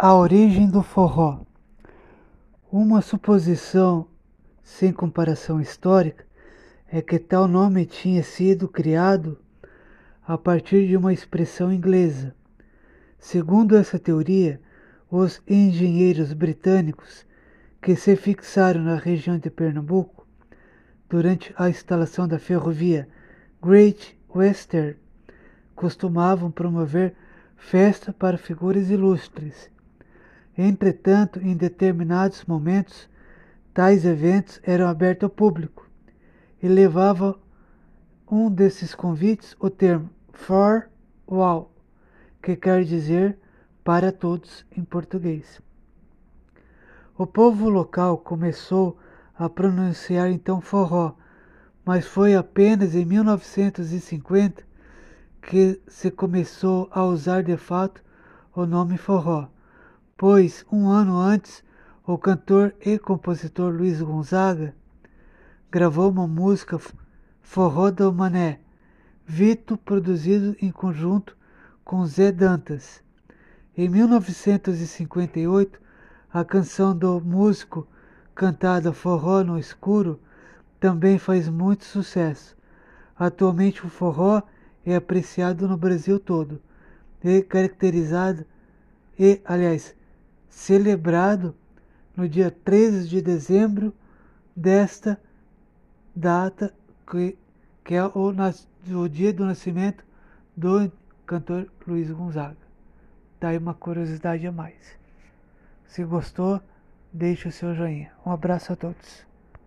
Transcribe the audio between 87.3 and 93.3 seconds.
caracterizado e, aliás, celebrado no dia 13 de